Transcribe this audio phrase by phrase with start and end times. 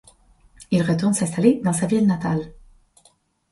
[0.71, 2.51] Il retourne s'installer dans sa ville natale.